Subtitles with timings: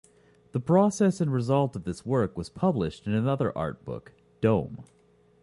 [0.53, 4.83] The process and result of this work was published in another art book, "Dome".